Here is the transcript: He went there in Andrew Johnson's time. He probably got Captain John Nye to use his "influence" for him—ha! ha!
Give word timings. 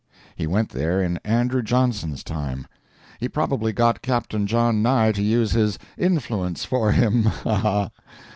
He 0.35 0.47
went 0.47 0.69
there 0.69 0.99
in 0.99 1.17
Andrew 1.23 1.61
Johnson's 1.61 2.23
time. 2.23 2.65
He 3.19 3.29
probably 3.29 3.71
got 3.71 4.01
Captain 4.01 4.47
John 4.47 4.81
Nye 4.81 5.11
to 5.11 5.21
use 5.21 5.51
his 5.51 5.77
"influence" 5.95 6.65
for 6.65 6.91
him—ha! 6.91 7.55
ha! 7.55 7.91